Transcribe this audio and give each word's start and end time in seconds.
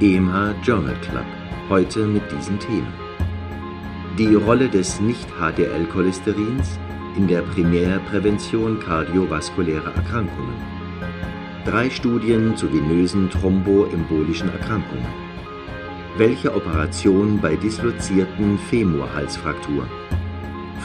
EMH 0.00 0.54
Journal 0.62 0.94
Club, 1.00 1.26
heute 1.68 2.06
mit 2.06 2.22
diesen 2.30 2.56
Themen. 2.60 2.92
Die 4.16 4.32
Rolle 4.32 4.68
des 4.68 5.00
Nicht-HDL-Cholesterins 5.00 6.78
in 7.16 7.26
der 7.26 7.42
Primärprävention 7.42 8.78
kardiovaskulärer 8.78 9.92
Erkrankungen. 9.96 10.54
Drei 11.64 11.90
Studien 11.90 12.56
zu 12.56 12.72
venösen 12.72 13.28
thromboembolischen 13.28 14.48
Erkrankungen. 14.52 15.08
Welche 16.16 16.54
Operation 16.54 17.40
bei 17.40 17.56
dislozierten 17.56 18.56
Femurhalsfrakturen? 18.70 19.88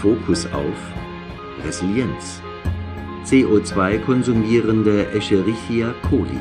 Fokus 0.01 0.47
auf 0.47 0.91
Resilienz. 1.63 2.41
CO2-konsumierende 3.25 5.11
Escherichia 5.11 5.93
coli. 6.09 6.39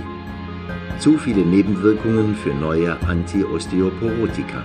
Zu 0.99 1.19
viele 1.19 1.45
Nebenwirkungen 1.45 2.35
für 2.35 2.55
neue 2.55 3.01
Antiosteoporotika. 3.03 4.63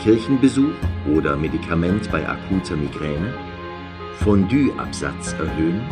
Kirchenbesuch 0.00 0.74
oder 1.14 1.36
Medikament 1.36 2.10
bei 2.10 2.26
akuter 2.26 2.76
Migräne. 2.76 3.34
Fondue-Absatz 4.20 5.34
erhöhen. 5.34 5.82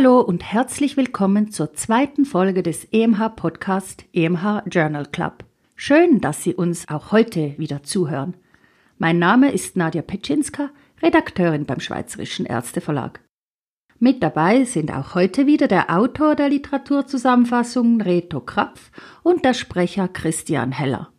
Hallo 0.00 0.20
und 0.20 0.44
herzlich 0.44 0.96
willkommen 0.96 1.50
zur 1.50 1.74
zweiten 1.74 2.24
Folge 2.24 2.62
des 2.62 2.84
EMH 2.92 3.30
Podcast 3.30 4.04
EMH 4.12 4.62
Journal 4.70 5.06
Club. 5.06 5.44
Schön, 5.74 6.20
dass 6.20 6.44
Sie 6.44 6.54
uns 6.54 6.86
auch 6.88 7.10
heute 7.10 7.58
wieder 7.58 7.82
zuhören. 7.82 8.36
Mein 8.98 9.18
Name 9.18 9.50
ist 9.50 9.76
Nadja 9.76 10.02
Petschinska, 10.02 10.70
Redakteurin 11.02 11.66
beim 11.66 11.80
Schweizerischen 11.80 12.46
Ärzteverlag. 12.46 13.24
Mit 13.98 14.22
dabei 14.22 14.62
sind 14.62 14.92
auch 14.92 15.16
heute 15.16 15.48
wieder 15.48 15.66
der 15.66 15.92
Autor 15.92 16.36
der 16.36 16.50
Literaturzusammenfassung 16.50 18.00
Reto 18.00 18.38
Krapf 18.38 18.92
und 19.24 19.44
der 19.44 19.54
Sprecher 19.54 20.06
Christian 20.06 20.70
Heller. 20.70 21.12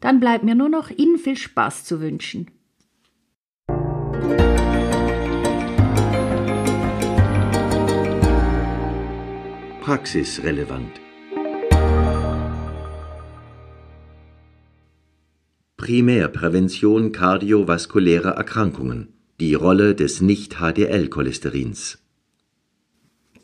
Dann 0.00 0.20
bleibt 0.20 0.44
mir 0.44 0.56
nur 0.56 0.68
noch 0.68 0.90
Ihnen 0.90 1.16
viel 1.16 1.38
Spaß 1.38 1.84
zu 1.84 2.02
wünschen. 2.02 2.50
Praxisrelevant. 9.86 11.00
Primärprävention 15.76 17.12
kardiovaskulärer 17.12 18.30
Erkrankungen. 18.30 19.14
Die 19.38 19.54
Rolle 19.54 19.94
des 19.94 20.20
Nicht-HDL-Cholesterins. 20.20 22.02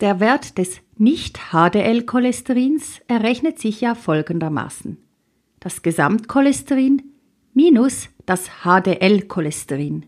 Der 0.00 0.18
Wert 0.18 0.58
des 0.58 0.80
Nicht-HDL-Cholesterins 0.96 3.02
errechnet 3.06 3.60
sich 3.60 3.80
ja 3.80 3.94
folgendermaßen. 3.94 4.96
Das 5.60 5.82
Gesamtcholesterin 5.82 7.02
minus 7.54 8.08
das 8.26 8.50
HDL-Cholesterin. 8.64 10.06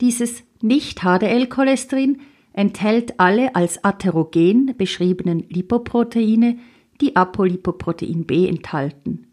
Dieses 0.00 0.44
Nicht-HDL-Cholesterin 0.62 2.20
enthält 2.56 3.20
alle 3.20 3.54
als 3.54 3.84
atherogen 3.84 4.74
beschriebenen 4.76 5.44
Lipoproteine, 5.48 6.58
die 7.00 7.14
Apolipoprotein 7.14 8.24
B 8.24 8.48
enthalten. 8.48 9.28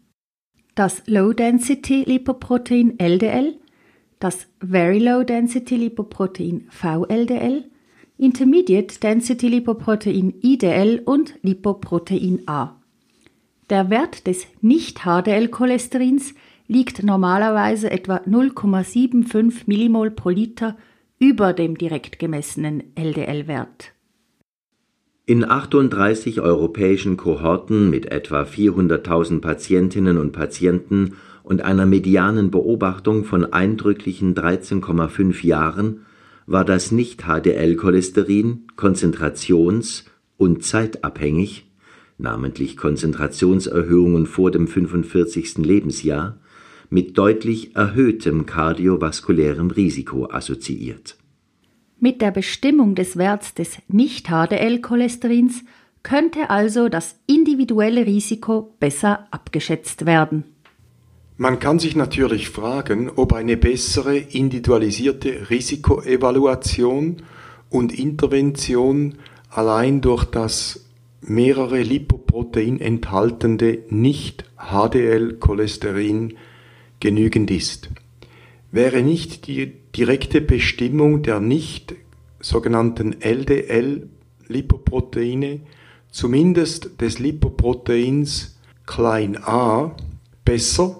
Das 0.74 1.02
Low-Density-Lipoprotein 1.06 2.98
LDL, 2.98 3.56
das 4.20 4.46
Very 4.60 4.98
Low-Density-Lipoprotein 4.98 6.66
VLDL, 6.68 7.64
Intermediate 8.18 9.00
Density 9.00 9.48
Lipoprotein 9.48 10.34
IDL 10.42 11.00
und 11.04 11.34
Lipoprotein 11.42 12.42
A. 12.46 12.80
Der 13.70 13.90
Wert 13.90 14.26
des 14.26 14.46
Nicht-HDL-Cholesterins 14.60 16.34
liegt 16.68 17.02
normalerweise 17.02 17.90
etwa 17.90 18.16
0,75 18.18 19.62
Millimol 19.66 20.10
pro 20.10 20.28
Liter 20.28 20.76
über 21.18 21.52
dem 21.52 21.78
direkt 21.78 22.18
gemessenen 22.18 22.82
LDL-Wert. 22.96 23.92
In 25.26 25.42
38 25.42 26.42
europäischen 26.42 27.16
Kohorten 27.16 27.88
mit 27.88 28.12
etwa 28.12 28.42
400.000 28.42 29.40
Patientinnen 29.40 30.18
und 30.18 30.32
Patienten 30.32 31.14
und 31.42 31.62
einer 31.62 31.86
medianen 31.86 32.50
Beobachtung 32.50 33.24
von 33.24 33.50
eindrücklichen 33.50 34.34
13,5 34.34 35.46
Jahren 35.46 36.00
war 36.46 36.64
das 36.64 36.92
Nicht-HDL-Cholesterin 36.92 38.66
konzentrations- 38.76 40.04
und 40.36 40.62
zeitabhängig, 40.62 41.70
namentlich 42.18 42.76
Konzentrationserhöhungen 42.76 44.26
vor 44.26 44.50
dem 44.50 44.68
45. 44.68 45.58
Lebensjahr, 45.58 46.38
mit 46.90 47.18
deutlich 47.18 47.76
erhöhtem 47.76 48.46
kardiovaskulärem 48.46 49.70
Risiko 49.70 50.28
assoziiert. 50.30 51.16
Mit 52.00 52.20
der 52.20 52.30
Bestimmung 52.30 52.94
des 52.94 53.16
Werts 53.16 53.54
des 53.54 53.78
Nicht-HDL-Cholesterins 53.88 55.64
könnte 56.02 56.50
also 56.50 56.88
das 56.88 57.18
individuelle 57.26 58.06
Risiko 58.06 58.74
besser 58.78 59.26
abgeschätzt 59.30 60.06
werden. 60.06 60.44
Man 61.36 61.58
kann 61.58 61.80
sich 61.80 61.96
natürlich 61.96 62.50
fragen, 62.50 63.10
ob 63.16 63.32
eine 63.32 63.56
bessere 63.56 64.16
individualisierte 64.16 65.50
Risikoevaluation 65.50 67.16
und 67.70 67.98
Intervention 67.98 69.16
allein 69.50 70.00
durch 70.00 70.24
das 70.26 70.84
mehrere 71.22 71.82
Lipoprotein 71.82 72.80
enthaltende 72.80 73.80
Nicht-HDL-Cholesterin 73.88 76.34
genügend 77.00 77.50
ist. 77.50 77.90
Wäre 78.70 79.02
nicht 79.02 79.46
die 79.46 79.72
direkte 79.96 80.40
Bestimmung 80.40 81.22
der 81.22 81.40
nicht 81.40 81.94
sogenannten 82.40 83.20
LDL-Lipoproteine, 83.20 85.60
zumindest 86.10 87.00
des 87.00 87.18
Lipoproteins 87.18 88.58
klein 88.86 89.36
a, 89.42 89.96
besser? 90.44 90.96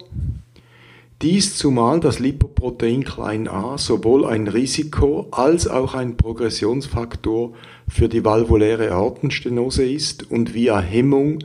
Dies 1.21 1.57
zumal 1.57 2.01
das 2.01 2.19
Lipoprotein 2.19 3.03
klein 3.03 3.47
a 3.47 3.77
sowohl 3.77 4.25
ein 4.25 4.47
Risiko 4.47 5.27
als 5.31 5.67
auch 5.67 5.93
ein 5.93 6.17
Progressionsfaktor 6.17 7.53
für 7.87 8.09
die 8.09 8.25
valvuläre 8.25 8.91
Aortenstenose 8.91 9.85
ist 9.85 10.29
und 10.29 10.53
via 10.53 10.79
Hemmung 10.79 11.39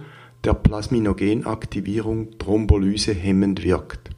der 0.45 0.55
Plasminogenaktivierung 0.55 2.39
Thrombolyse 2.39 3.15
hemmend 3.15 3.63
wirkt. 3.63 4.10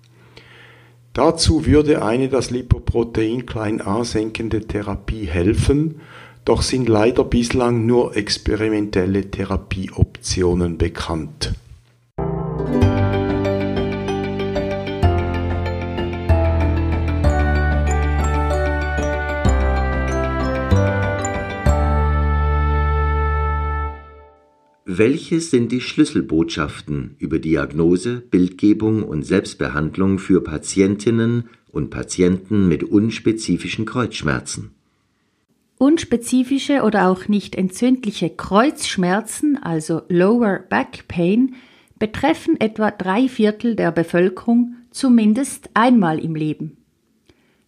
Dazu 1.14 1.66
würde 1.66 2.02
eine 2.02 2.28
das 2.28 2.50
Lipoprotein 2.50 3.44
klein 3.44 3.82
a 3.82 4.04
senkende 4.04 4.62
Therapie 4.62 5.26
helfen, 5.26 6.00
doch 6.44 6.62
sind 6.62 6.88
leider 6.88 7.24
bislang 7.24 7.86
nur 7.86 8.16
experimentelle 8.16 9.30
Therapieoptionen 9.30 10.78
bekannt. 10.78 11.53
Welche 24.94 25.41
sind 25.41 25.72
die 25.72 25.80
Schlüsselbotschaften 25.80 27.16
über 27.18 27.39
Diagnose, 27.39 28.21
Bildgebung 28.30 29.03
und 29.04 29.22
Selbstbehandlung 29.22 30.18
für 30.18 30.44
Patientinnen 30.44 31.48
und 31.71 31.89
Patienten 31.89 32.68
mit 32.68 32.84
unspezifischen 32.84 33.86
Kreuzschmerzen? 33.86 34.72
Unspezifische 35.78 36.83
oder 36.83 37.09
auch 37.09 37.27
nicht 37.27 37.54
entzündliche 37.54 38.28
Kreuzschmerzen, 38.28 39.56
also 39.56 40.03
Lower 40.10 40.59
Back 40.68 41.09
Pain, 41.09 41.54
betreffen 41.98 42.60
etwa 42.60 42.91
drei 42.91 43.28
Viertel 43.28 43.77
der 43.77 43.92
Bevölkerung 43.92 44.74
zumindest 44.91 45.71
einmal 45.72 46.18
im 46.18 46.34
Leben. 46.34 46.77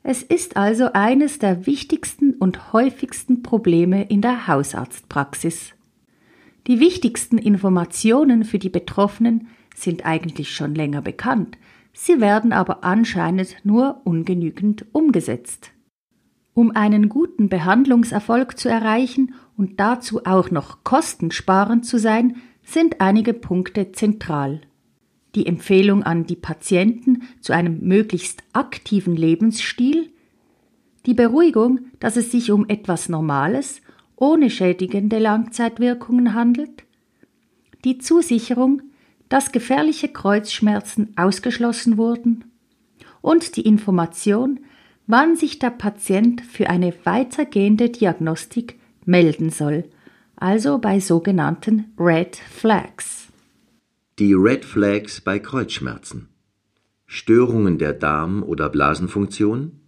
Es 0.02 0.22
ist 0.22 0.58
also 0.58 0.92
eines 0.92 1.38
der 1.38 1.64
wichtigsten 1.64 2.34
und 2.34 2.74
häufigsten 2.74 3.42
Probleme 3.42 4.04
in 4.10 4.20
der 4.20 4.46
Hausarztpraxis. 4.46 5.73
Die 6.66 6.80
wichtigsten 6.80 7.36
Informationen 7.36 8.44
für 8.44 8.58
die 8.58 8.70
Betroffenen 8.70 9.48
sind 9.74 10.06
eigentlich 10.06 10.50
schon 10.50 10.74
länger 10.74 11.02
bekannt, 11.02 11.58
sie 11.92 12.20
werden 12.20 12.52
aber 12.52 12.84
anscheinend 12.84 13.56
nur 13.64 14.00
ungenügend 14.04 14.86
umgesetzt. 14.92 15.72
Um 16.54 16.70
einen 16.70 17.08
guten 17.08 17.48
Behandlungserfolg 17.48 18.58
zu 18.58 18.68
erreichen 18.68 19.34
und 19.56 19.78
dazu 19.80 20.24
auch 20.24 20.50
noch 20.50 20.84
kostensparend 20.84 21.84
zu 21.84 21.98
sein, 21.98 22.36
sind 22.62 23.00
einige 23.00 23.34
Punkte 23.34 23.92
zentral. 23.92 24.62
Die 25.34 25.46
Empfehlung 25.46 26.02
an 26.02 26.26
die 26.26 26.36
Patienten 26.36 27.24
zu 27.40 27.52
einem 27.52 27.80
möglichst 27.80 28.42
aktiven 28.52 29.16
Lebensstil, 29.16 30.10
die 31.06 31.14
Beruhigung, 31.14 31.80
dass 32.00 32.16
es 32.16 32.30
sich 32.30 32.50
um 32.50 32.68
etwas 32.68 33.08
Normales 33.08 33.82
ohne 34.16 34.50
schädigende 34.50 35.18
Langzeitwirkungen 35.18 36.34
handelt, 36.34 36.84
die 37.84 37.98
Zusicherung, 37.98 38.82
dass 39.28 39.52
gefährliche 39.52 40.08
Kreuzschmerzen 40.08 41.12
ausgeschlossen 41.16 41.96
wurden 41.96 42.44
und 43.20 43.56
die 43.56 43.62
Information, 43.62 44.60
wann 45.06 45.36
sich 45.36 45.58
der 45.58 45.70
Patient 45.70 46.40
für 46.40 46.70
eine 46.70 46.94
weitergehende 47.04 47.90
Diagnostik 47.90 48.78
melden 49.04 49.50
soll, 49.50 49.84
also 50.36 50.78
bei 50.78 51.00
sogenannten 51.00 51.92
Red 51.98 52.36
Flags. 52.36 53.28
Die 54.18 54.34
Red 54.34 54.64
Flags 54.64 55.20
bei 55.20 55.38
Kreuzschmerzen. 55.38 56.28
Störungen 57.06 57.78
der 57.78 57.92
Darm- 57.92 58.42
oder 58.42 58.68
Blasenfunktion, 58.68 59.80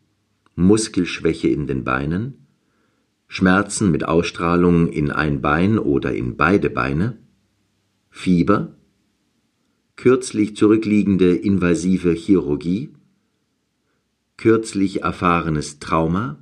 Muskelschwäche 0.55 1.49
in 1.49 1.67
den 1.67 1.85
Beinen, 1.85 2.46
Schmerzen 3.29 3.91
mit 3.91 4.05
Ausstrahlung 4.05 4.89
in 4.89 5.11
ein 5.11 5.41
Bein 5.41 5.79
oder 5.79 6.15
in 6.15 6.37
beide 6.37 6.71
Beine, 6.71 7.19
Fieber, 8.11 8.75
kürzlich 9.97 10.57
zurückliegende 10.57 11.35
invasive 11.35 12.13
Chirurgie, 12.13 12.91
kürzlich 14.37 15.03
erfahrenes 15.03 15.79
Trauma, 15.79 16.39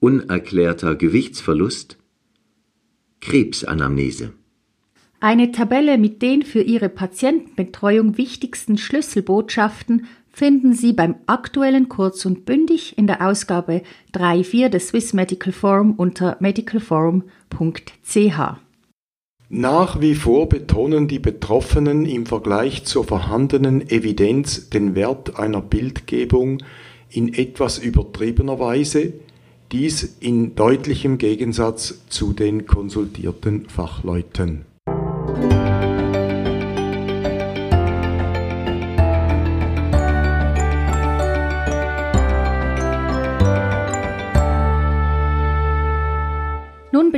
unerklärter 0.00 0.94
Gewichtsverlust, 0.94 1.98
Krebsanamnese. 3.20 4.32
Eine 5.20 5.50
Tabelle 5.50 5.98
mit 5.98 6.22
den 6.22 6.42
für 6.44 6.62
Ihre 6.62 6.88
Patientenbetreuung 6.88 8.16
wichtigsten 8.16 8.78
Schlüsselbotschaften 8.78 10.06
finden 10.38 10.72
Sie 10.72 10.92
beim 10.92 11.16
aktuellen 11.26 11.88
Kurz 11.88 12.24
und 12.24 12.44
Bündig 12.44 12.96
in 12.96 13.08
der 13.08 13.26
Ausgabe 13.26 13.82
3.4 14.14 14.68
des 14.68 14.88
Swiss 14.88 15.12
Medical 15.12 15.52
Forum 15.52 15.94
unter 15.94 16.36
medicalforum.ch. 16.38 18.40
Nach 19.48 20.00
wie 20.00 20.14
vor 20.14 20.48
betonen 20.48 21.08
die 21.08 21.18
Betroffenen 21.18 22.06
im 22.06 22.24
Vergleich 22.24 22.84
zur 22.84 23.02
vorhandenen 23.02 23.90
Evidenz 23.90 24.70
den 24.70 24.94
Wert 24.94 25.40
einer 25.40 25.60
Bildgebung 25.60 26.62
in 27.10 27.34
etwas 27.34 27.78
übertriebener 27.78 28.60
Weise, 28.60 29.14
dies 29.72 30.18
in 30.20 30.54
deutlichem 30.54 31.18
Gegensatz 31.18 32.06
zu 32.10 32.32
den 32.32 32.66
konsultierten 32.66 33.68
Fachleuten. 33.68 34.67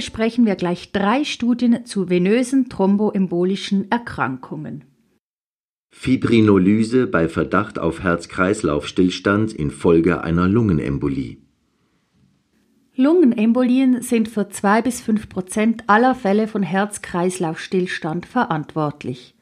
Besprechen 0.00 0.46
wir 0.46 0.56
gleich 0.56 0.92
drei 0.92 1.24
Studien 1.24 1.84
zu 1.84 2.08
venösen 2.08 2.70
thromboembolischen 2.70 3.90
Erkrankungen. 3.90 4.84
Fibrinolyse 5.90 7.06
bei 7.06 7.28
Verdacht 7.28 7.78
auf 7.78 8.02
Herz-Kreislauf-Stillstand 8.02 9.52
infolge 9.52 10.24
einer 10.24 10.48
Lungenembolie. 10.48 11.36
Lungenembolien 12.96 14.00
sind 14.00 14.28
für 14.28 14.48
zwei 14.48 14.80
bis 14.80 15.02
fünf 15.02 15.28
Prozent 15.28 15.84
aller 15.86 16.14
Fälle 16.14 16.48
von 16.48 16.62
Herz-Kreislauf-Stillstand 16.62 18.24
verantwortlich. 18.24 19.34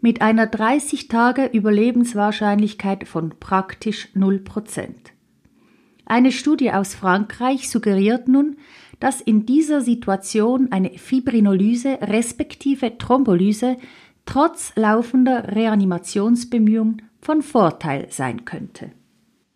Mit 0.00 0.22
einer 0.22 0.46
30 0.46 1.08
Tage 1.08 1.50
Überlebenswahrscheinlichkeit 1.52 3.06
von 3.06 3.34
praktisch 3.38 4.08
0 4.14 4.38
Prozent. 4.38 5.12
Eine 6.06 6.32
Studie 6.32 6.72
aus 6.72 6.94
Frankreich 6.94 7.68
suggeriert 7.68 8.26
nun, 8.26 8.56
dass 9.02 9.20
in 9.20 9.46
dieser 9.46 9.80
Situation 9.80 10.68
eine 10.70 10.90
Fibrinolyse 10.90 11.98
respektive 12.02 12.98
Thrombolyse 12.98 13.76
trotz 14.26 14.76
laufender 14.76 15.56
Reanimationsbemühungen 15.56 17.02
von 17.20 17.42
Vorteil 17.42 18.06
sein 18.10 18.44
könnte. 18.44 18.92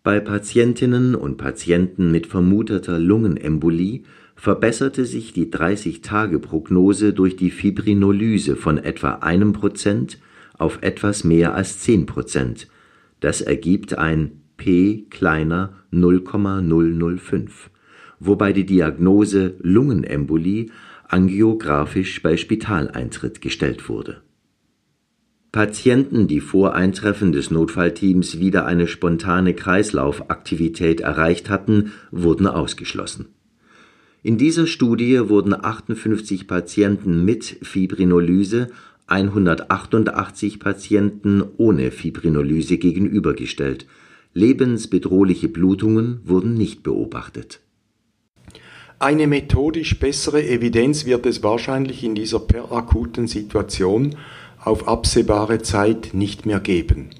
Bei 0.03 0.19
Patientinnen 0.19 1.15
und 1.15 1.37
Patienten 1.37 2.11
mit 2.11 2.27
vermuteter 2.27 2.99
Lungenembolie 2.99 4.01
verbesserte 4.35 5.05
sich 5.05 5.31
die 5.31 5.45
30-Tage-Prognose 5.49 7.13
durch 7.13 7.37
die 7.37 7.49
Fibrinolyse 7.49 8.57
von 8.57 8.77
etwa 8.77 9.11
einem 9.21 9.53
Prozent 9.53 10.19
auf 10.57 10.79
etwas 10.81 11.23
mehr 11.23 11.53
als 11.55 11.79
10 11.79 12.05
Prozent. 12.05 12.67
Das 13.21 13.39
ergibt 13.39 13.97
ein 13.97 14.41
P 14.57 15.05
kleiner 15.09 15.71
0,005, 15.91 17.69
wobei 18.19 18.53
die 18.53 18.65
Diagnose 18.65 19.55
Lungenembolie 19.59 20.67
angiografisch 21.07 22.21
bei 22.21 22.37
Spitaleintritt 22.37 23.41
gestellt 23.41 23.87
wurde 23.89 24.21
Patienten, 25.57 26.27
die 26.27 26.39
vor 26.41 26.75
Eintreffen 26.75 27.31
des 27.31 27.49
Notfallteams 27.49 28.37
wieder 28.37 28.65
eine 28.67 28.85
spontane 28.85 29.55
Kreislaufaktivität 29.55 30.99
erreicht 31.01 31.49
hatten, 31.49 31.93
wurden 32.11 32.45
ausgeschlossen. 32.45 33.29
In 34.21 34.37
dieser 34.37 34.67
Studie 34.67 35.29
wurden 35.29 35.55
58 35.55 36.47
Patienten 36.47 37.25
mit 37.25 37.57
Fibrinolyse 37.63 38.67
188 39.07 40.59
Patienten 40.59 41.43
ohne 41.57 41.91
Fibrinolyse 41.91 42.77
gegenübergestellt. 42.77 43.87
Lebensbedrohliche 44.33 45.47
Blutungen 45.47 46.19
wurden 46.25 46.53
nicht 46.53 46.83
beobachtet. 46.83 47.61
Eine 48.99 49.27
methodisch 49.27 49.99
bessere 49.99 50.43
Evidenz 50.43 51.05
wird 51.05 51.27
es 51.27 51.43
wahrscheinlich 51.43 52.03
in 52.03 52.15
dieser 52.15 52.39
perakuten 52.39 53.27
Situation 53.27 54.15
auf 54.63 54.87
absehbare 54.87 55.61
Zeit 55.61 56.15
nicht 56.15 56.47
mehr 56.47 56.59
geben. 56.59 57.11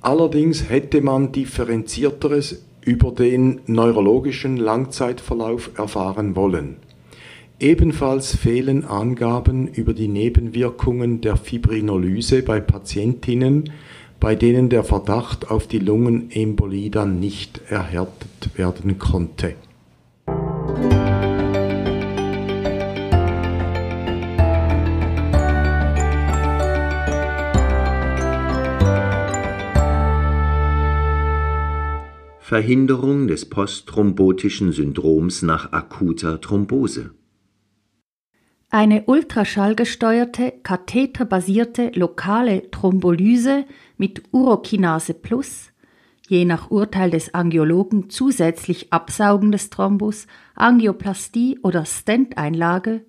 Allerdings 0.00 0.68
hätte 0.68 1.00
man 1.00 1.30
differenzierteres 1.30 2.64
über 2.80 3.12
den 3.12 3.60
neurologischen 3.66 4.56
Langzeitverlauf 4.56 5.70
erfahren 5.76 6.34
wollen. 6.34 6.78
Ebenfalls 7.60 8.34
fehlen 8.34 8.84
Angaben 8.84 9.68
über 9.68 9.92
die 9.92 10.08
Nebenwirkungen 10.08 11.20
der 11.20 11.36
Fibrinolyse 11.36 12.42
bei 12.42 12.58
Patientinnen, 12.58 13.70
bei 14.18 14.34
denen 14.34 14.70
der 14.70 14.82
Verdacht 14.82 15.52
auf 15.52 15.68
die 15.68 15.78
Lungenembolie 15.78 16.90
dann 16.90 17.20
nicht 17.20 17.60
erhärtet 17.68 18.50
werden 18.56 18.98
konnte. 18.98 19.54
Verhinderung 32.50 33.28
des 33.28 33.48
postthrombotischen 33.48 34.72
Syndroms 34.72 35.42
nach 35.42 35.70
akuter 35.70 36.40
Thrombose. 36.40 37.14
Eine 38.70 39.04
ultraschallgesteuerte, 39.04 40.54
katheterbasierte 40.64 41.92
lokale 41.94 42.68
Thrombolyse 42.72 43.66
mit 43.98 44.24
Urokinase 44.32 45.14
Plus, 45.14 45.70
je 46.26 46.44
nach 46.44 46.72
Urteil 46.72 47.12
des 47.12 47.34
Angiologen 47.34 48.10
zusätzlich 48.10 48.92
Absaugen 48.92 49.52
des 49.52 49.70
Thrombus, 49.70 50.26
Angioplastie 50.56 51.60
oder 51.62 51.84
Stenteinlage, 51.84 53.04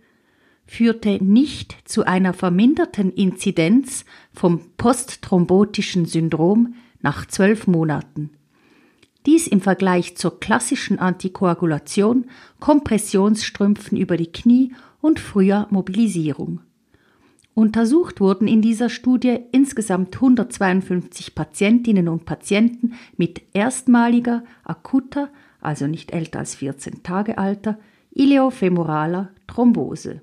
führte 0.67 1.17
nicht 1.19 1.75
zu 1.85 2.05
einer 2.05 2.35
verminderten 2.35 3.11
Inzidenz 3.11 4.05
vom 4.31 4.61
postthrombotischen 4.77 6.05
Syndrom 6.05 6.75
nach 6.99 7.25
zwölf 7.25 7.65
Monaten. 7.65 8.29
Dies 9.25 9.47
im 9.47 9.61
Vergleich 9.61 10.17
zur 10.17 10.39
klassischen 10.39 10.97
Antikoagulation, 10.99 12.25
Kompressionsstrümpfen 12.59 13.97
über 13.97 14.17
die 14.17 14.31
Knie 14.31 14.73
und 14.99 15.19
früher 15.19 15.67
Mobilisierung. 15.69 16.61
Untersucht 17.53 18.21
wurden 18.21 18.47
in 18.47 18.61
dieser 18.61 18.89
Studie 18.89 19.37
insgesamt 19.51 20.15
152 20.15 21.35
Patientinnen 21.35 22.07
und 22.07 22.25
Patienten 22.25 22.93
mit 23.17 23.41
erstmaliger, 23.53 24.43
akuter, 24.63 25.29
also 25.59 25.85
nicht 25.85 26.11
älter 26.11 26.39
als 26.39 26.55
14 26.55 27.03
Tage 27.03 27.37
alter, 27.37 27.77
ileofemoraler 28.13 29.29
Thrombose. 29.47 30.21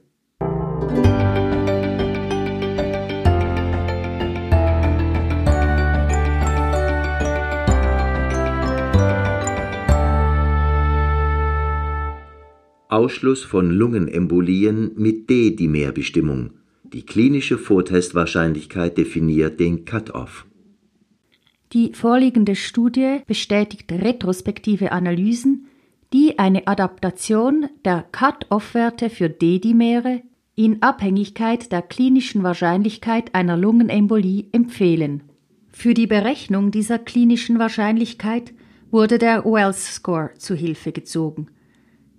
Ausschluss 12.88 13.44
von 13.44 13.70
Lungenembolien 13.70 14.92
mit 14.96 15.28
D-Dimerbestimmung 15.28 16.52
Die 16.84 17.04
klinische 17.04 17.58
Vortestwahrscheinlichkeit 17.58 18.96
definiert 18.96 19.60
den 19.60 19.84
Cut-off. 19.84 20.46
Die 21.74 21.92
vorliegende 21.92 22.56
Studie 22.56 23.18
bestätigt 23.26 23.92
retrospektive 23.92 24.90
Analysen, 24.92 25.66
die 26.14 26.38
eine 26.38 26.66
Adaptation 26.66 27.66
der 27.84 28.06
Cut-off-Werte 28.10 29.10
für 29.10 29.28
D-Dimere 29.28 30.22
in 30.54 30.82
Abhängigkeit 30.82 31.70
der 31.70 31.82
klinischen 31.82 32.42
Wahrscheinlichkeit 32.42 33.34
einer 33.34 33.58
Lungenembolie 33.58 34.46
empfehlen. 34.52 35.24
Für 35.70 35.92
die 35.92 36.06
Berechnung 36.06 36.70
dieser 36.70 36.98
klinischen 36.98 37.58
Wahrscheinlichkeit 37.58 38.54
wurde 38.90 39.18
der 39.18 39.44
Wells 39.44 39.96
Score 39.96 40.30
zu 40.38 40.54
Hilfe 40.54 40.92
gezogen. 40.92 41.48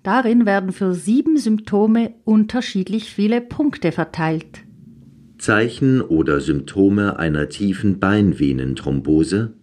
Darin 0.03 0.45
werden 0.45 0.71
für 0.71 0.93
sieben 0.93 1.37
Symptome 1.37 2.13
unterschiedlich 2.23 3.13
viele 3.13 3.41
Punkte 3.41 3.91
verteilt. 3.91 4.63
Zeichen 5.37 6.01
oder 6.01 6.41
Symptome 6.41 7.17
einer 7.17 7.49
tiefen 7.49 7.99
Beinvenenthrombose 7.99 9.53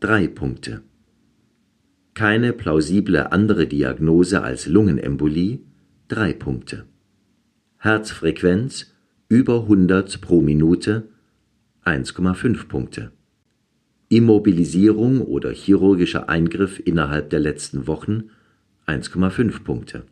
drei 0.00 0.28
Punkte. 0.28 0.82
Keine 2.14 2.52
plausible 2.52 3.32
andere 3.32 3.66
Diagnose 3.66 4.42
als 4.42 4.66
Lungenembolie 4.66 5.60
drei 6.08 6.32
Punkte. 6.32 6.86
Herzfrequenz 7.78 8.92
über 9.28 9.62
100 9.62 10.20
pro 10.20 10.40
Minute 10.40 11.08
1,5 11.84 12.66
Punkte. 12.66 13.12
Immobilisierung 14.08 15.20
oder 15.20 15.52
chirurgischer 15.52 16.28
Eingriff 16.28 16.80
innerhalb 16.84 17.30
der 17.30 17.40
letzten 17.40 17.86
Wochen 17.86 18.30
1,5 18.88 19.62
Punkte. 19.64 20.04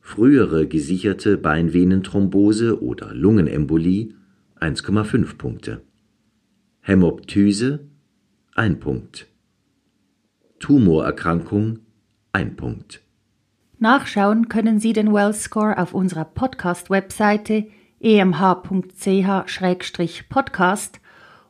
Frühere 0.00 0.66
gesicherte 0.66 1.36
Beinvenenthrombose 1.36 2.82
oder 2.82 3.12
Lungenembolie 3.12 4.14
1,5 4.58 5.36
Punkte. 5.36 5.82
Hämoptyse 6.80 7.80
1 8.54 8.80
Punkt. 8.80 9.26
Tumorerkrankung 10.58 11.80
1 12.32 12.56
Punkt. 12.56 13.02
Nachschauen 13.78 14.48
können 14.48 14.80
Sie 14.80 14.94
den 14.94 15.12
Wells 15.12 15.42
Score 15.42 15.76
auf 15.76 15.92
unserer 15.92 16.24
Podcast-Webseite 16.24 17.66
emh.ch-podcast 18.00 21.00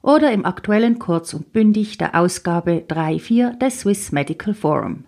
oder 0.03 0.33
im 0.33 0.45
aktuellen 0.45 0.99
Kurz 0.99 1.35
und 1.35 1.53
Bündig 1.53 1.99
der 1.99 2.19
Ausgabe 2.19 2.83
3.4 2.89 3.57
des 3.61 3.79
Swiss 3.81 4.11
Medical 4.11 4.55
Forum. 4.55 5.05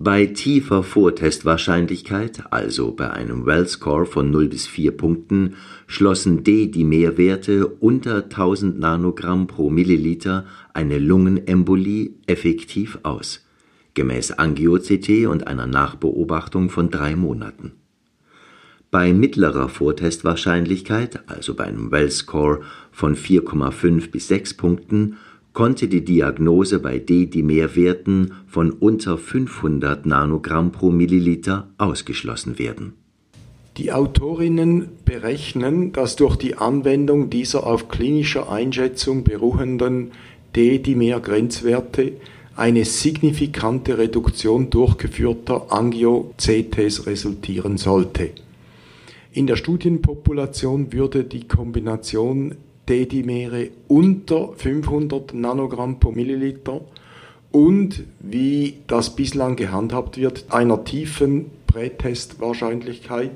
Bei 0.00 0.26
tiefer 0.26 0.84
Vortestwahrscheinlichkeit, 0.84 2.44
also 2.52 2.92
bei 2.92 3.10
einem 3.10 3.46
Well-Score 3.46 4.06
von 4.06 4.30
0 4.30 4.46
bis 4.46 4.68
4 4.68 4.92
Punkten, 4.92 5.56
schlossen 5.88 6.44
D-Dimerwerte 6.44 7.66
unter 7.66 8.22
1000 8.22 8.78
Nanogramm 8.78 9.48
pro 9.48 9.70
Milliliter 9.70 10.46
eine 10.72 11.00
Lungenembolie 11.00 12.10
effektiv 12.28 13.00
aus, 13.02 13.44
gemäß 13.94 14.30
Angio-CT 14.30 15.26
und 15.26 15.48
einer 15.48 15.66
Nachbeobachtung 15.66 16.70
von 16.70 16.90
drei 16.90 17.16
Monaten. 17.16 17.72
Bei 18.92 19.12
mittlerer 19.12 19.68
Vortestwahrscheinlichkeit, 19.68 21.28
also 21.28 21.54
bei 21.54 21.64
einem 21.64 21.90
Well-Score 21.90 22.60
von 22.92 23.16
4,5 23.16 24.12
bis 24.12 24.28
6 24.28 24.54
Punkten, 24.54 25.16
konnte 25.52 25.88
die 25.88 26.04
Diagnose 26.04 26.78
bei 26.78 26.98
D-Dimerwerten 26.98 28.32
von 28.46 28.70
unter 28.70 29.18
500 29.18 30.06
Nanogramm 30.06 30.72
pro 30.72 30.90
Milliliter 30.90 31.68
ausgeschlossen 31.78 32.58
werden. 32.58 32.94
Die 33.76 33.92
Autorinnen 33.92 34.88
berechnen, 35.04 35.92
dass 35.92 36.16
durch 36.16 36.36
die 36.36 36.56
Anwendung 36.56 37.30
dieser 37.30 37.64
auf 37.66 37.88
klinischer 37.88 38.50
Einschätzung 38.50 39.22
beruhenden 39.22 40.10
D-Dimer-Grenzwerte 40.56 42.12
eine 42.56 42.84
signifikante 42.84 43.98
Reduktion 43.98 44.68
durchgeführter 44.68 45.72
Angio-CTs 45.72 47.06
resultieren 47.06 47.78
sollte. 47.78 48.30
In 49.30 49.46
der 49.46 49.54
Studienpopulation 49.54 50.92
würde 50.92 51.22
die 51.22 51.46
Kombination 51.46 52.56
D-Dimere 52.88 53.70
unter 53.86 54.52
500 54.56 55.34
Nanogramm 55.34 56.00
pro 56.00 56.12
Milliliter 56.12 56.80
und 57.50 58.04
wie 58.20 58.74
das 58.86 59.16
bislang 59.16 59.56
gehandhabt 59.56 60.16
wird, 60.18 60.46
einer 60.50 60.84
tiefen 60.84 61.46
Prätestwahrscheinlichkeit 61.66 63.32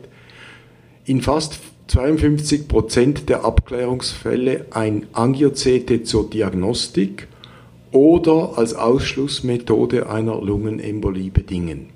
in 1.04 1.20
fast 1.20 1.60
52 1.88 2.68
Prozent 2.68 3.28
der 3.28 3.44
Abklärungsfälle 3.44 4.66
ein 4.70 5.06
Angio-CT 5.12 6.06
zur 6.06 6.30
Diagnostik 6.30 7.28
oder 7.90 8.56
als 8.56 8.74
Ausschlussmethode 8.74 10.08
einer 10.08 10.40
Lungenembolie 10.40 11.30
bedingen. 11.30 11.90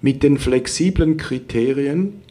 Mit 0.00 0.22
den 0.22 0.38
flexiblen 0.38 1.16
Kriterien 1.16 2.22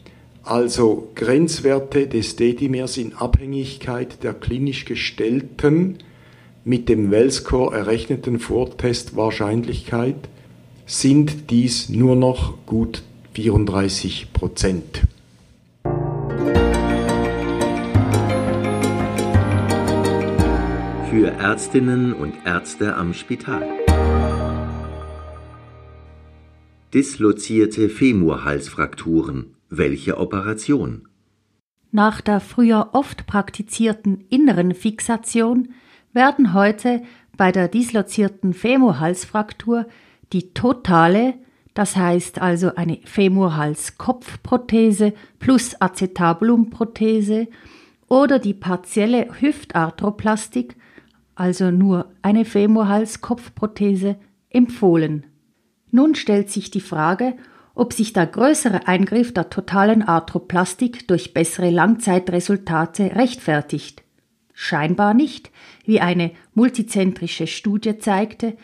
also 0.42 1.10
Grenzwerte 1.14 2.06
des 2.06 2.36
D-Dimers 2.36 2.96
in 2.96 3.14
Abhängigkeit 3.14 4.22
der 4.22 4.34
klinisch 4.34 4.84
gestellten, 4.84 5.98
mit 6.64 6.88
dem 6.88 7.10
Well-Score 7.10 7.74
errechneten 7.74 8.38
Vortestwahrscheinlichkeit 8.38 10.28
sind 10.84 11.50
dies 11.50 11.88
nur 11.88 12.16
noch 12.16 12.66
gut 12.66 13.02
34 13.32 14.32
Prozent. 14.32 15.02
Für 21.10 21.28
Ärztinnen 21.38 22.12
und 22.12 22.34
Ärzte 22.44 22.96
am 22.96 23.14
Spital. 23.14 23.66
Dislozierte 26.92 27.88
Femurhalsfrakturen 27.88 29.54
welche 29.70 30.18
Operation? 30.18 31.08
Nach 31.92 32.20
der 32.20 32.40
früher 32.40 32.90
oft 32.92 33.26
praktizierten 33.26 34.24
inneren 34.28 34.74
Fixation 34.74 35.70
werden 36.12 36.54
heute 36.54 37.02
bei 37.36 37.52
der 37.52 37.68
dislozierten 37.68 38.52
Femurhalsfraktur 38.52 39.86
die 40.32 40.52
totale, 40.52 41.34
das 41.74 41.96
heißt 41.96 42.40
also 42.40 42.74
eine 42.74 42.98
Femurhalskopfprothese 43.04 45.14
plus 45.38 45.80
Acetabulumprothese 45.80 47.48
oder 48.08 48.38
die 48.38 48.54
partielle 48.54 49.28
Hüftarthroplastik, 49.40 50.76
also 51.34 51.70
nur 51.70 52.12
eine 52.22 52.44
Femurhalskopfprothese, 52.44 54.16
empfohlen. 54.50 55.26
Nun 55.92 56.14
stellt 56.14 56.50
sich 56.50 56.70
die 56.70 56.80
Frage, 56.80 57.34
ob 57.80 57.94
sich 57.94 58.12
der 58.12 58.26
größere 58.26 58.86
Eingriff 58.86 59.32
der 59.32 59.48
totalen 59.48 60.02
Arthroplastik 60.02 61.08
durch 61.08 61.32
bessere 61.32 61.70
Langzeitresultate 61.70 63.16
rechtfertigt. 63.16 64.02
Scheinbar 64.52 65.14
nicht, 65.14 65.50
wie 65.86 65.98
eine 65.98 66.32
multizentrische 66.52 67.46
Studie 67.46 67.96
zeigte, 67.96 68.58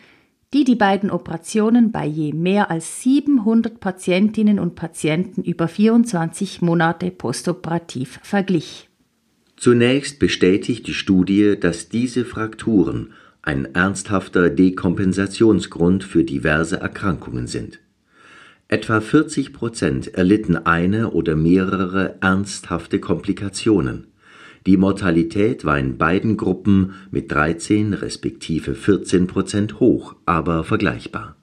die 0.53 0.65
die 0.65 0.75
beiden 0.75 1.09
Operationen 1.09 1.91
bei 1.91 2.05
je 2.05 2.31
mehr 2.31 2.69
als 2.69 3.01
700 3.01 3.79
Patientinnen 3.79 4.59
und 4.59 4.75
Patienten 4.75 5.41
über 5.41 5.67
24 5.67 6.61
Monate 6.61 7.09
postoperativ 7.09 8.19
verglich. 8.21 8.87
Zunächst 9.55 10.19
bestätigt 10.19 10.85
die 10.85 10.93
Studie, 10.93 11.57
dass 11.59 11.89
diese 11.89 12.23
Frakturen 12.23 13.13
ein 13.41 13.65
ernsthafter 13.73 14.51
Dekompensationsgrund 14.51 16.03
für 16.03 16.23
diverse 16.23 16.79
Erkrankungen 16.79 17.47
sind. 17.47 17.79
Etwa 18.69 18.99
40 18.99 19.53
Prozent 19.53 20.13
erlitten 20.15 20.57
eine 20.57 21.11
oder 21.11 21.37
mehrere 21.37 22.17
ernsthafte 22.19 22.99
Komplikationen. 22.99 24.07
Die 24.65 24.75
Mortalität 24.75 25.63
war 25.63 25.79
in 25.79 25.97
beiden 25.97 26.35
Gruppen 26.35 26.95
mit 27.09 27.31
13 27.31 27.93
respektive 27.93 28.75
14 28.75 29.27
Prozent 29.27 29.79
hoch, 29.79 30.15
aber 30.25 30.65
vergleichbar. 30.65 31.37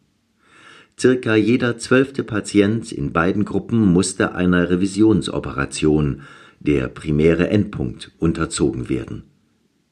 Circa 1.00 1.34
jeder 1.34 1.78
zwölfte 1.78 2.24
Patient 2.24 2.92
in 2.92 3.14
beiden 3.14 3.46
Gruppen 3.46 3.90
musste 3.90 4.34
einer 4.34 4.68
Revisionsoperation, 4.68 6.20
der 6.60 6.88
primäre 6.88 7.48
Endpunkt, 7.48 8.12
unterzogen 8.18 8.90
werden. 8.90 9.22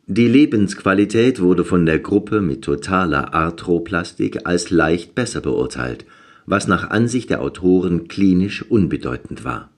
Die 0.06 0.28
Lebensqualität 0.28 1.40
wurde 1.40 1.64
von 1.64 1.86
der 1.86 1.98
Gruppe 1.98 2.42
mit 2.42 2.62
totaler 2.62 3.32
Arthroplastik 3.32 4.46
als 4.46 4.68
leicht 4.68 5.14
besser 5.14 5.40
beurteilt– 5.40 6.04
was 6.46 6.66
nach 6.66 6.90
Ansicht 6.90 7.30
der 7.30 7.42
Autoren 7.42 8.08
klinisch 8.08 8.62
unbedeutend 8.70 9.44
war. 9.44 9.70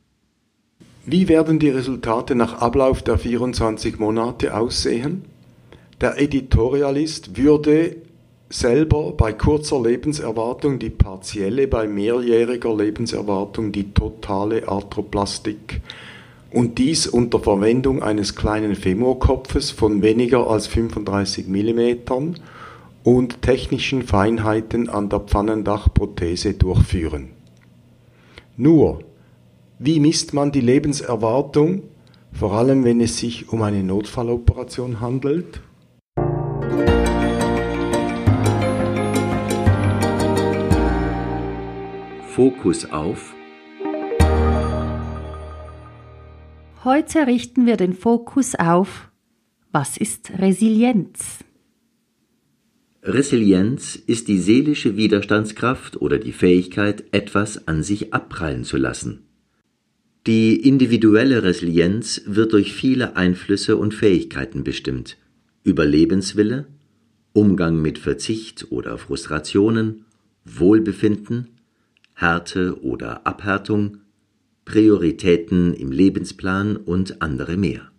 Wie 1.06 1.28
werden 1.28 1.58
die 1.58 1.68
Resultate 1.68 2.34
nach 2.34 2.60
Ablauf 2.62 3.02
der 3.02 3.18
24 3.18 3.98
Monate 3.98 4.56
aussehen? 4.56 5.22
Der 6.00 6.20
Editorialist 6.20 7.36
würde 7.36 7.96
selber 8.48 9.12
bei 9.12 9.32
kurzer 9.32 9.82
Lebenserwartung 9.82 10.78
die 10.78 10.90
partielle, 10.90 11.66
bei 11.66 11.86
mehrjähriger 11.86 12.74
Lebenserwartung 12.74 13.72
die 13.72 13.92
totale 13.92 14.68
Arthroplastik 14.68 15.80
und 16.52 16.78
dies 16.78 17.06
unter 17.06 17.40
Verwendung 17.40 18.02
eines 18.02 18.36
kleinen 18.36 18.76
Femorkopfes 18.76 19.72
von 19.72 20.02
weniger 20.02 20.48
als 20.48 20.68
35 20.68 21.48
mm 21.48 22.34
und 23.04 23.42
technischen 23.42 24.02
Feinheiten 24.02 24.88
an 24.88 25.10
der 25.10 25.20
Pfannendachprothese 25.20 26.54
durchführen. 26.54 27.28
Nur, 28.56 29.04
wie 29.78 30.00
misst 30.00 30.32
man 30.32 30.50
die 30.50 30.62
Lebenserwartung, 30.62 31.82
vor 32.32 32.54
allem 32.54 32.82
wenn 32.84 33.00
es 33.00 33.18
sich 33.18 33.52
um 33.52 33.62
eine 33.62 33.84
Notfalloperation 33.84 35.00
handelt? 35.00 35.60
Fokus 42.26 42.90
auf 42.90 43.34
Heute 46.82 47.26
richten 47.26 47.66
wir 47.66 47.76
den 47.76 47.92
Fokus 47.92 48.54
auf 48.54 49.10
Was 49.72 49.96
ist 49.96 50.32
Resilienz? 50.38 51.44
Resilienz 53.06 53.96
ist 53.96 54.28
die 54.28 54.38
seelische 54.38 54.96
Widerstandskraft 54.96 56.00
oder 56.00 56.18
die 56.18 56.32
Fähigkeit, 56.32 57.04
etwas 57.12 57.68
an 57.68 57.82
sich 57.82 58.14
abprallen 58.14 58.64
zu 58.64 58.78
lassen. 58.78 59.26
Die 60.26 60.56
individuelle 60.66 61.42
Resilienz 61.42 62.22
wird 62.24 62.54
durch 62.54 62.72
viele 62.72 63.14
Einflüsse 63.14 63.76
und 63.76 63.92
Fähigkeiten 63.92 64.64
bestimmt. 64.64 65.18
Überlebenswille, 65.64 66.66
Umgang 67.34 67.82
mit 67.82 67.98
Verzicht 67.98 68.68
oder 68.70 68.96
Frustrationen, 68.96 70.06
Wohlbefinden, 70.46 71.48
Härte 72.14 72.82
oder 72.82 73.26
Abhärtung, 73.26 73.98
Prioritäten 74.64 75.74
im 75.74 75.92
Lebensplan 75.92 76.76
und 76.76 77.20
andere 77.20 77.58
mehr. 77.58 77.90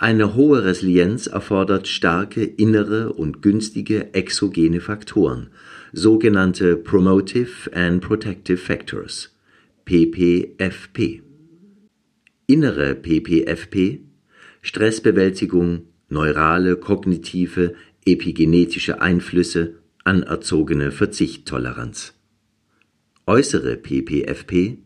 Eine 0.00 0.36
hohe 0.36 0.62
Resilienz 0.64 1.26
erfordert 1.26 1.88
starke 1.88 2.44
innere 2.44 3.12
und 3.12 3.42
günstige 3.42 4.14
exogene 4.14 4.80
Faktoren, 4.80 5.50
sogenannte 5.92 6.76
Promotive 6.76 7.72
and 7.74 8.00
Protective 8.00 8.58
Factors 8.58 9.36
(PPFP). 9.86 11.22
Innere 12.46 12.94
PPFP 12.94 14.02
Stressbewältigung, 14.62 15.88
neurale, 16.08 16.76
kognitive, 16.76 17.74
epigenetische 18.06 19.00
Einflüsse, 19.00 19.80
anerzogene 20.04 20.92
Verzichttoleranz. 20.92 22.14
Äußere 23.26 23.76
PPFP 23.76 24.78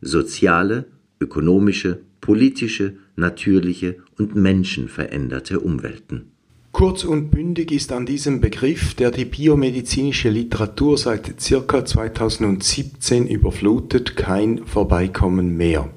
soziale, 0.00 0.86
ökonomische, 1.18 2.04
politische, 2.20 2.98
natürliche 3.16 3.96
und 4.18 4.34
menschenveränderte 4.34 5.60
Umwelten. 5.60 6.32
Kurz 6.72 7.04
und 7.04 7.30
bündig 7.30 7.70
ist 7.70 7.92
an 7.92 8.04
diesem 8.04 8.40
Begriff, 8.40 8.94
der 8.94 9.12
die 9.12 9.24
biomedizinische 9.24 10.28
Literatur 10.28 10.98
seit 10.98 11.36
ca. 11.38 11.84
2017 11.84 13.28
überflutet, 13.28 14.16
kein 14.16 14.66
Vorbeikommen 14.66 15.56
mehr. 15.56 15.88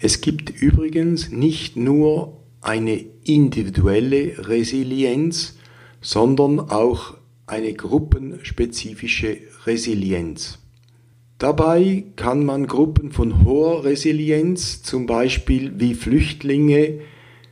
Es 0.00 0.20
gibt 0.20 0.50
übrigens 0.60 1.30
nicht 1.30 1.76
nur 1.76 2.38
eine 2.60 3.04
individuelle 3.24 4.48
Resilienz, 4.48 5.56
sondern 6.00 6.58
auch 6.58 7.16
eine 7.46 7.72
gruppenspezifische 7.72 9.38
Resilienz. 9.64 10.58
Dabei 11.38 12.02
kann 12.16 12.44
man 12.44 12.66
Gruppen 12.66 13.12
von 13.12 13.44
hoher 13.44 13.84
Resilienz, 13.84 14.82
zum 14.82 15.06
Beispiel 15.06 15.78
wie 15.78 15.94
Flüchtlinge, 15.94 16.98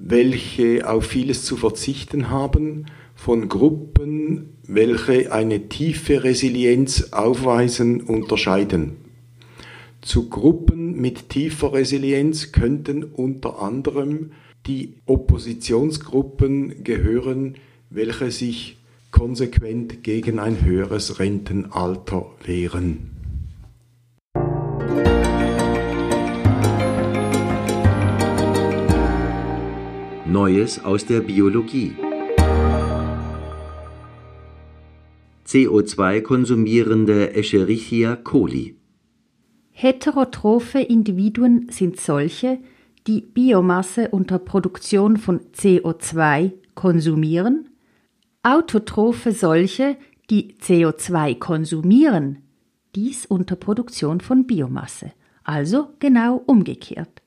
welche 0.00 0.88
auf 0.88 1.06
vieles 1.06 1.44
zu 1.44 1.56
verzichten 1.56 2.28
haben, 2.28 2.86
von 3.14 3.48
Gruppen, 3.48 4.56
welche 4.66 5.32
eine 5.32 5.68
tiefe 5.68 6.24
Resilienz 6.24 7.12
aufweisen, 7.12 8.00
unterscheiden. 8.00 8.96
Zu 10.02 10.28
Gruppen 10.30 11.00
mit 11.00 11.28
tiefer 11.28 11.72
Resilienz 11.72 12.50
könnten 12.50 13.04
unter 13.04 13.62
anderem 13.62 14.32
die 14.66 14.94
Oppositionsgruppen 15.06 16.82
gehören, 16.82 17.54
welche 17.90 18.32
sich 18.32 18.78
konsequent 19.12 20.02
gegen 20.02 20.40
ein 20.40 20.64
höheres 20.64 21.20
Rentenalter 21.20 22.26
wehren. 22.44 23.15
Neues 30.28 30.84
aus 30.84 31.06
der 31.06 31.20
Biologie. 31.20 31.94
CO2-konsumierende 35.46 37.32
Escherichia 37.32 38.16
coli. 38.16 38.76
Heterotrophe 39.70 40.80
Individuen 40.80 41.68
sind 41.70 42.00
solche, 42.00 42.58
die 43.06 43.20
Biomasse 43.20 44.08
unter 44.08 44.40
Produktion 44.40 45.16
von 45.16 45.38
CO2 45.52 46.54
konsumieren, 46.74 47.68
autotrophe 48.42 49.30
solche, 49.30 49.96
die 50.28 50.56
CO2 50.60 51.38
konsumieren, 51.38 52.38
dies 52.96 53.26
unter 53.26 53.54
Produktion 53.54 54.20
von 54.20 54.44
Biomasse, 54.44 55.12
also 55.44 55.90
genau 56.00 56.42
umgekehrt. 56.46 57.22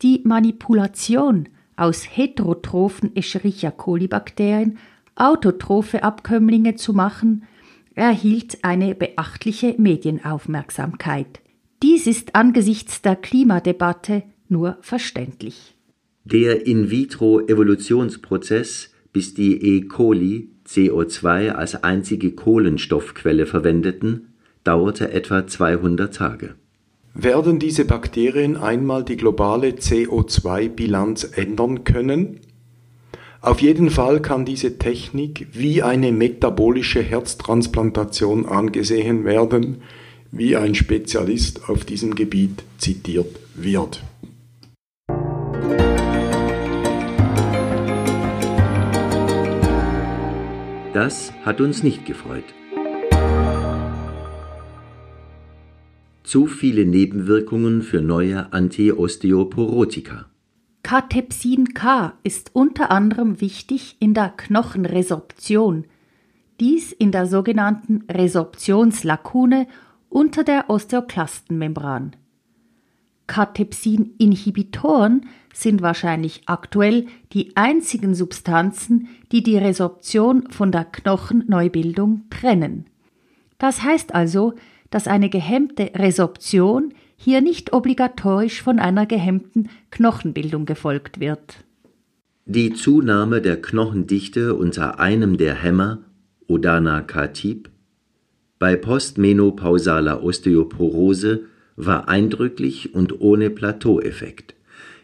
Die 0.00 0.22
Manipulation 0.24 1.50
aus 1.80 2.04
heterotrophen 2.04 3.16
Escherichia 3.16 3.70
coli 3.70 4.08
Bakterien 4.08 4.76
autotrophe 5.14 6.02
Abkömmlinge 6.02 6.74
zu 6.76 6.92
machen, 6.92 7.44
erhielt 7.94 8.58
eine 8.62 8.94
beachtliche 8.94 9.74
Medienaufmerksamkeit. 9.78 11.40
Dies 11.82 12.06
ist 12.06 12.34
angesichts 12.34 13.00
der 13.02 13.16
Klimadebatte 13.16 14.22
nur 14.48 14.78
verständlich. 14.80 15.74
Der 16.24 16.66
In-vitro-Evolutionsprozess, 16.66 18.90
bis 19.12 19.34
die 19.34 19.60
E. 19.60 19.82
coli 19.82 20.48
CO2 20.66 21.50
als 21.50 21.82
einzige 21.82 22.32
Kohlenstoffquelle 22.32 23.44
verwendeten, 23.46 24.34
dauerte 24.62 25.10
etwa 25.12 25.46
200 25.46 26.14
Tage. 26.14 26.54
Werden 27.14 27.58
diese 27.58 27.84
Bakterien 27.84 28.56
einmal 28.56 29.04
die 29.04 29.16
globale 29.16 29.70
CO2-Bilanz 29.70 31.24
ändern 31.34 31.82
können? 31.82 32.40
Auf 33.40 33.60
jeden 33.60 33.90
Fall 33.90 34.20
kann 34.20 34.44
diese 34.44 34.78
Technik 34.78 35.48
wie 35.52 35.82
eine 35.82 36.12
metabolische 36.12 37.02
Herztransplantation 37.02 38.46
angesehen 38.46 39.24
werden, 39.24 39.82
wie 40.30 40.56
ein 40.56 40.74
Spezialist 40.74 41.68
auf 41.68 41.84
diesem 41.84 42.14
Gebiet 42.14 42.62
zitiert 42.78 43.40
wird. 43.54 44.02
Das 50.92 51.32
hat 51.44 51.60
uns 51.60 51.82
nicht 51.82 52.04
gefreut. 52.04 52.44
Zu 56.30 56.46
viele 56.46 56.86
Nebenwirkungen 56.86 57.82
für 57.82 58.00
neue 58.00 58.52
Antiosteoporotika. 58.52 60.26
Catepsin 60.84 61.74
K 61.74 62.12
ist 62.22 62.50
unter 62.52 62.92
anderem 62.92 63.40
wichtig 63.40 63.96
in 63.98 64.14
der 64.14 64.28
Knochenresorption, 64.36 65.86
dies 66.60 66.92
in 66.92 67.10
der 67.10 67.26
sogenannten 67.26 68.04
Resorptionslakune 68.08 69.66
unter 70.08 70.44
der 70.44 70.70
Osteoklastenmembran. 70.70 72.14
Catepsin-Inhibitoren 73.26 75.26
sind 75.52 75.82
wahrscheinlich 75.82 76.42
aktuell 76.46 77.06
die 77.32 77.56
einzigen 77.56 78.14
Substanzen, 78.14 79.08
die 79.32 79.42
die 79.42 79.58
Resorption 79.58 80.48
von 80.52 80.70
der 80.70 80.84
Knochenneubildung 80.84 82.26
trennen. 82.30 82.86
Das 83.58 83.82
heißt 83.82 84.14
also, 84.14 84.54
dass 84.90 85.06
eine 85.06 85.30
gehemmte 85.30 85.90
Resorption 85.94 86.92
hier 87.16 87.40
nicht 87.40 87.72
obligatorisch 87.72 88.62
von 88.62 88.78
einer 88.78 89.06
gehemmten 89.06 89.68
Knochenbildung 89.90 90.66
gefolgt 90.66 91.20
wird. 91.20 91.64
Die 92.46 92.72
Zunahme 92.72 93.40
der 93.40 93.60
Knochendichte 93.60 94.54
unter 94.54 94.98
einem 94.98 95.36
der 95.36 95.54
Hämmer, 95.54 95.98
Odana 96.48 97.00
Katib, 97.00 97.70
bei 98.58 98.76
postmenopausaler 98.76 100.22
Osteoporose 100.22 101.44
war 101.76 102.08
eindrücklich 102.08 102.94
und 102.94 103.20
ohne 103.20 103.50
Plateaueffekt. 103.50 104.54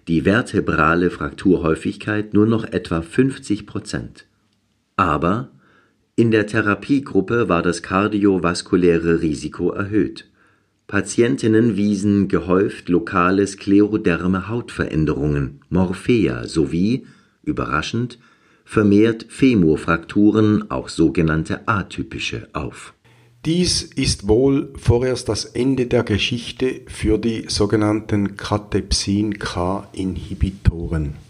Die 0.08 0.22
vertebrale 0.22 1.10
Frakturhäufigkeit 1.10 2.34
nur 2.34 2.46
noch 2.46 2.64
etwa 2.64 3.00
50 3.00 3.66
Prozent. 3.66 4.26
Aber 4.96 5.50
in 6.16 6.30
der 6.30 6.46
Therapiegruppe 6.46 7.50
war 7.50 7.62
das 7.62 7.82
kardiovaskuläre 7.82 9.20
Risiko 9.20 9.70
erhöht. 9.70 10.30
Patientinnen 10.86 11.76
wiesen 11.76 12.28
gehäuft 12.28 12.88
lokale 12.88 13.46
skleroderme 13.46 14.48
Hautveränderungen 14.48 15.60
(Morphea) 15.68 16.46
sowie 16.46 17.06
(überraschend) 17.42 18.18
vermehrt 18.64 19.26
Femurfrakturen 19.28 20.70
(auch 20.70 20.88
sogenannte 20.88 21.68
atypische) 21.68 22.48
auf. 22.54 22.94
Dies 23.44 23.82
ist 23.82 24.26
wohl 24.26 24.72
vorerst 24.76 25.28
das 25.28 25.44
Ende 25.44 25.86
der 25.86 26.02
Geschichte 26.02 26.80
für 26.86 27.18
die 27.18 27.44
sogenannten 27.48 28.36
Cathepsin-K-Inhibitoren. 28.36 31.25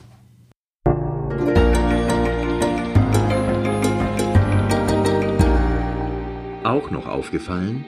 Auch 6.66 6.90
noch 6.90 7.07
aufgefallen 7.07 7.85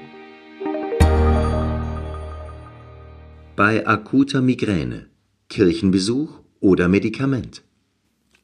bei 3.56 3.84
akuter 3.84 4.40
Migräne, 4.40 5.06
Kirchenbesuch 5.48 6.38
oder 6.60 6.86
Medikament. 6.86 7.64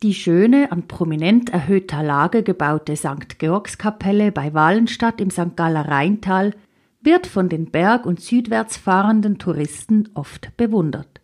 Die 0.03 0.13
schöne, 0.13 0.73
an 0.73 0.89
prominent 0.89 1.51
erhöhter 1.51 2.03
Lage 2.03 2.43
gebaute 2.43 2.97
St. 2.97 3.39
Georgskapelle 3.39 4.33
bei 4.33 4.53
Wallenstadt 4.53 5.21
im 5.21 5.31
St. 5.31 5.55
Galler 5.55 5.87
Rheintal 5.87 6.53
wird 7.01 7.29
von 7.29 7.49
den 7.49 7.71
berg- 7.71 8.05
und 8.05 8.21
südwärts 8.21 8.77
fahrenden 8.77 9.39
Touristen 9.39 10.09
oft 10.15 10.57
bewundert. 10.57 11.21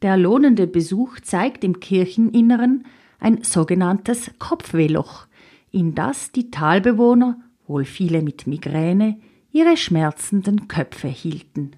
Der 0.00 0.16
lohnende 0.16 0.66
Besuch 0.66 1.20
zeigt 1.20 1.62
im 1.62 1.78
Kircheninneren 1.78 2.86
ein 3.18 3.42
sogenanntes 3.42 4.30
Kopfwehloch, 4.38 5.26
in 5.70 5.94
das 5.94 6.32
die 6.32 6.50
Talbewohner, 6.50 7.36
wohl 7.70 7.86
viele 7.86 8.20
mit 8.20 8.46
Migräne, 8.46 9.18
ihre 9.52 9.78
schmerzenden 9.78 10.68
Köpfe 10.68 11.08
hielten. 11.08 11.70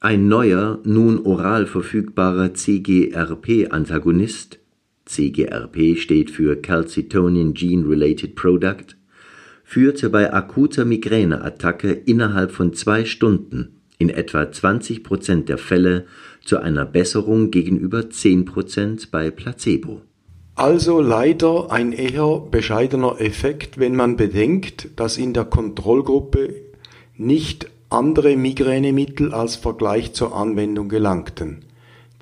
Ein 0.00 0.28
neuer, 0.28 0.80
nun 0.84 1.26
oral 1.26 1.66
verfügbarer 1.66 2.54
CGRP-Antagonist 2.54 4.60
(CGRP 5.04 5.98
steht 5.98 6.30
für 6.30 6.56
Calcitonin 6.56 7.52
Gene-Related 7.52 8.34
Product) 8.34 8.96
führte 9.64 10.10
bei 10.10 10.32
akuter 10.32 10.84
Migräneattacke 10.84 11.92
innerhalb 11.92 12.52
von 12.52 12.72
zwei 12.72 13.04
Stunden 13.04 13.80
in 13.98 14.10
etwa 14.10 14.50
20 14.50 15.04
Prozent 15.04 15.48
der 15.48 15.58
Fälle 15.58 16.06
zu 16.44 16.58
einer 16.58 16.84
Besserung 16.84 17.50
gegenüber 17.50 18.10
10 18.10 18.44
Prozent 18.44 19.10
bei 19.10 19.30
Placebo. 19.30 20.02
Also 20.62 21.00
leider 21.00 21.72
ein 21.72 21.90
eher 21.90 22.38
bescheidener 22.38 23.20
Effekt, 23.20 23.78
wenn 23.80 23.96
man 23.96 24.16
bedenkt, 24.16 24.90
dass 24.94 25.18
in 25.18 25.34
der 25.34 25.44
Kontrollgruppe 25.44 26.54
nicht 27.16 27.68
andere 27.90 28.36
Migränemittel 28.36 29.34
als 29.34 29.56
Vergleich 29.56 30.12
zur 30.12 30.36
Anwendung 30.36 30.88
gelangten. 30.88 31.64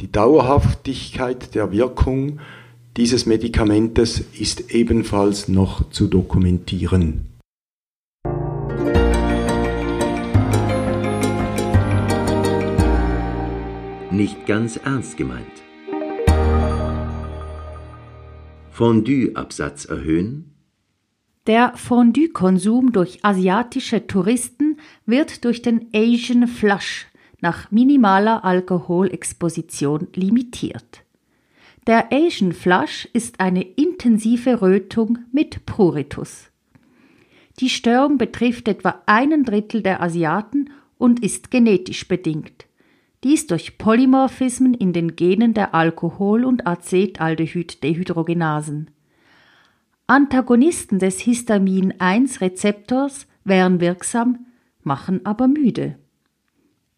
Die 0.00 0.11
Dauerhaftigkeit 0.11 1.55
der 1.55 1.70
Wirkung 1.70 2.40
dieses 2.96 3.26
Medikamentes 3.26 4.24
ist 4.33 4.72
ebenfalls 4.72 5.48
noch 5.48 5.90
zu 5.90 6.07
dokumentieren. 6.07 7.26
Nicht 14.11 14.46
ganz 14.46 14.79
ernst 14.79 15.18
gemeint. 15.18 15.70
Fondue-Absatz 18.81 19.85
erhöhen, 19.85 20.55
der 21.47 21.75
Fondue-Konsum 21.77 22.93
durch 22.93 23.23
asiatische 23.23 24.07
Touristen 24.07 24.79
wird 25.05 25.45
durch 25.45 25.61
den 25.61 25.88
Asian 25.95 26.49
Flush 26.49 27.07
nach 27.43 27.71
minimaler 27.71 28.43
Alkoholexposition 28.43 30.09
limitiert. 30.14 31.03
Der 31.87 32.11
Asian 32.11 32.53
Flush 32.53 33.07
ist 33.12 33.38
eine 33.38 33.61
intensive 33.61 34.62
Rötung 34.62 35.19
mit 35.31 35.66
Pruritus. 35.66 36.49
Die 37.59 37.69
Störung 37.69 38.16
betrifft 38.16 38.66
etwa 38.66 39.03
einen 39.05 39.45
Drittel 39.45 39.83
der 39.83 40.03
Asiaten 40.03 40.71
und 40.97 41.23
ist 41.23 41.51
genetisch 41.51 42.09
bedingt. 42.09 42.64
Dies 43.23 43.47
durch 43.47 43.77
Polymorphismen 43.77 44.73
in 44.73 44.95
den 44.95 45.15
Genen 45.15 45.53
der 45.53 45.75
Alkohol- 45.75 46.47
und 46.47 46.67
Acetaldehyd-Dehydrogenasen. 46.67 48.91
Antagonisten 50.07 50.99
des 50.99 51.21
Histamin-1-Rezeptors 51.21 53.27
wären 53.45 53.81
wirksam, 53.81 54.47
machen 54.83 55.21
aber 55.25 55.49
müde. 55.49 55.99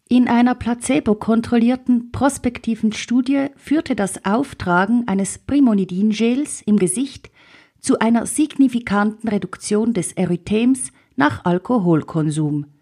In 0.07 0.29
einer 0.29 0.55
placebo-kontrollierten 0.55 2.11
prospektiven 2.11 2.93
Studie 2.93 3.47
führte 3.55 3.95
das 3.95 4.25
Auftragen 4.25 5.07
eines 5.07 5.37
Primonidin-Gels 5.39 6.61
im 6.61 6.77
Gesicht 6.77 7.31
zu 7.79 7.99
einer 7.99 8.25
signifikanten 8.25 9.27
Reduktion 9.27 9.93
des 9.93 10.13
Erythems 10.13 10.91
nach 11.15 11.45
Alkoholkonsum. 11.45 12.72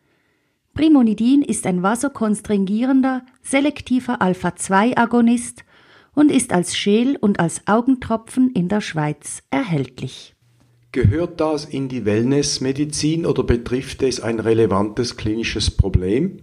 Primonidin 0.73 1.41
ist 1.41 1.67
ein 1.67 1.83
vasokonstringierender, 1.83 3.25
selektiver 3.41 4.21
Alpha-2-Agonist 4.21 5.65
und 6.13 6.31
ist 6.31 6.53
als 6.53 6.77
Schäl 6.77 7.17
und 7.17 7.39
als 7.39 7.67
Augentropfen 7.67 8.51
in 8.51 8.69
der 8.69 8.81
Schweiz 8.81 9.43
erhältlich. 9.51 10.33
Gehört 10.93 11.39
das 11.39 11.65
in 11.65 11.87
die 11.87 12.05
Wellnessmedizin 12.05 13.25
oder 13.25 13.43
betrifft 13.43 14.01
es 14.03 14.19
ein 14.19 14.39
relevantes 14.39 15.17
klinisches 15.17 15.71
Problem? 15.71 16.39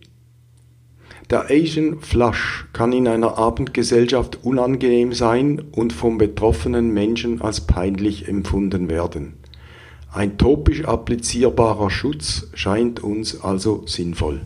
Der 1.30 1.50
Asian 1.50 2.00
Flush 2.00 2.66
kann 2.72 2.92
in 2.92 3.06
einer 3.06 3.36
Abendgesellschaft 3.36 4.42
unangenehm 4.44 5.12
sein 5.12 5.60
und 5.72 5.92
vom 5.92 6.16
betroffenen 6.16 6.94
Menschen 6.94 7.42
als 7.42 7.66
peinlich 7.66 8.28
empfunden 8.28 8.88
werden. 8.88 9.37
Ein 10.18 10.36
topisch 10.36 10.84
applizierbarer 10.84 11.90
Schutz 11.90 12.48
scheint 12.52 12.98
uns 12.98 13.40
also 13.40 13.84
sinnvoll. 13.86 14.40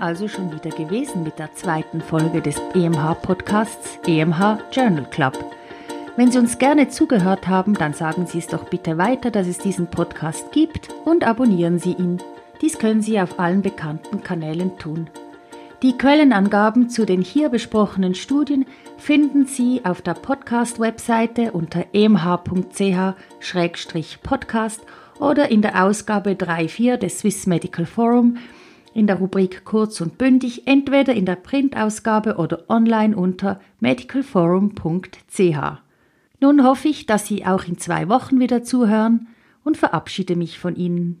Also 0.00 0.28
schon 0.28 0.52
wieder 0.52 0.70
gewesen 0.70 1.22
mit 1.22 1.38
der 1.38 1.52
zweiten 1.54 2.00
Folge 2.00 2.40
des 2.40 2.60
EMH-Podcasts 2.74 3.98
EMH 4.06 4.58
Journal 4.72 5.08
Club. 5.10 5.34
Wenn 6.16 6.30
Sie 6.30 6.38
uns 6.38 6.58
gerne 6.58 6.88
zugehört 6.88 7.46
haben, 7.46 7.74
dann 7.74 7.92
sagen 7.92 8.26
Sie 8.26 8.38
es 8.38 8.46
doch 8.46 8.64
bitte 8.64 8.96
weiter, 8.98 9.30
dass 9.30 9.46
es 9.46 9.58
diesen 9.58 9.88
Podcast 9.88 10.50
gibt 10.52 10.88
und 11.04 11.24
abonnieren 11.24 11.78
Sie 11.78 11.92
ihn. 11.92 12.18
Dies 12.62 12.78
können 12.78 13.02
Sie 13.02 13.20
auf 13.20 13.38
allen 13.38 13.60
bekannten 13.62 14.22
Kanälen 14.22 14.78
tun. 14.78 15.10
Die 15.82 15.98
Quellenangaben 15.98 16.88
zu 16.88 17.04
den 17.04 17.20
hier 17.20 17.50
besprochenen 17.50 18.14
Studien 18.14 18.64
finden 18.96 19.44
Sie 19.44 19.82
auf 19.84 20.00
der 20.00 20.14
Podcast-Webseite 20.14 21.52
unter 21.52 21.84
emh.ch-podcast 21.92 24.80
oder 25.20 25.50
in 25.50 25.60
der 25.60 25.84
Ausgabe 25.84 26.30
3.4 26.30 26.96
des 26.96 27.18
Swiss 27.18 27.46
Medical 27.46 27.84
Forum 27.84 28.38
in 28.96 29.06
der 29.06 29.16
Rubrik 29.16 29.64
Kurz 29.64 30.00
und 30.00 30.16
bündig, 30.16 30.66
entweder 30.66 31.14
in 31.14 31.26
der 31.26 31.36
Printausgabe 31.36 32.36
oder 32.36 32.64
online 32.68 33.14
unter 33.14 33.60
medicalforum.ch. 33.80 35.58
Nun 36.40 36.64
hoffe 36.64 36.88
ich, 36.88 37.04
dass 37.04 37.26
Sie 37.26 37.44
auch 37.44 37.64
in 37.64 37.78
zwei 37.78 38.08
Wochen 38.08 38.40
wieder 38.40 38.62
zuhören 38.62 39.28
und 39.64 39.76
verabschiede 39.76 40.34
mich 40.34 40.58
von 40.58 40.76
Ihnen. 40.76 41.20